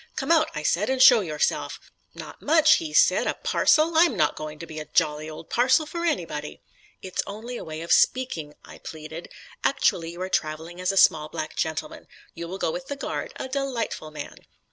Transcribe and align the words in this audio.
"Come 0.15 0.31
out," 0.31 0.49
I 0.55 0.63
said, 0.63 0.89
"and 0.89 0.99
show 0.99 1.19
yourself." 1.21 1.79
"Not 2.15 2.41
much," 2.41 2.77
he 2.77 2.91
said. 2.91 3.27
"A 3.27 3.35
parcel! 3.35 3.95
I'm 3.95 4.17
not 4.17 4.35
going 4.35 4.57
to 4.57 4.65
be 4.65 4.79
a 4.79 4.85
jolly 4.85 5.29
old 5.29 5.51
parcel 5.51 5.85
for 5.85 6.03
anybody." 6.05 6.59
"It's 7.03 7.21
only 7.27 7.55
a 7.55 7.63
way 7.63 7.81
of 7.81 7.91
speaking," 7.91 8.55
I 8.65 8.79
pleaded. 8.79 9.29
"Actually 9.63 10.09
you 10.13 10.21
are 10.23 10.27
travelling 10.27 10.81
as 10.81 10.91
a 10.91 10.97
small 10.97 11.29
black 11.29 11.55
gentleman. 11.55 12.07
You 12.33 12.47
will 12.47 12.57
go 12.57 12.71
with 12.71 12.87
the 12.87 12.95
guard 12.95 13.33
a 13.35 13.47
delightful 13.47 14.09
man." 14.09 14.37